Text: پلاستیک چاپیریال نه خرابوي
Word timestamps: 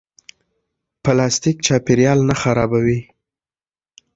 پلاستیک 1.03 1.57
چاپیریال 1.65 2.19
نه 2.29 2.35
خرابوي 2.41 2.99